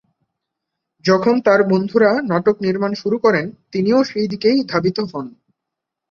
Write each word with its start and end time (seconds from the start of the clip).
যখন 1.05 1.35
তার 1.41 1.61
বন্ধুরা 1.63 2.11
নাটক 2.23 2.55
নির্মাণ 2.61 2.91
শুরু 2.93 3.17
করেন, 3.17 3.45
তিনিও 3.71 3.99
সেই 4.03 4.27
দিকেই 4.27 4.57
ধাবিত 4.63 4.97
হন। 5.11 5.25